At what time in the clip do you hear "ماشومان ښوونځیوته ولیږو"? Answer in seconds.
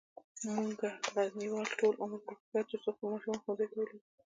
3.13-3.97